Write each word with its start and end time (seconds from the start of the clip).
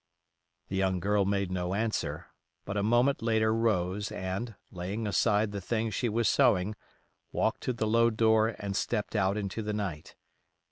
The 0.69 0.75
young 0.77 0.99
girl 0.99 1.25
made 1.25 1.51
no 1.51 1.75
answer, 1.75 2.25
but 2.65 2.75
a 2.75 2.81
moment 2.81 3.21
later 3.21 3.53
rose 3.53 4.11
and, 4.11 4.55
laying 4.71 5.05
aside 5.05 5.51
the 5.51 5.61
thing 5.61 5.91
she 5.91 6.09
was 6.09 6.27
sewing, 6.27 6.73
walked 7.31 7.61
to 7.61 7.73
the 7.73 7.85
low 7.85 8.09
door 8.09 8.55
and 8.57 8.75
stepped 8.75 9.15
out 9.15 9.37
into 9.37 9.61
the 9.61 9.73
night. 9.73 10.15